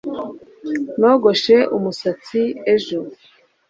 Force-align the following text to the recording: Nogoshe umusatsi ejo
Nogoshe 0.99 1.55
umusatsi 1.75 2.41
ejo 2.73 2.99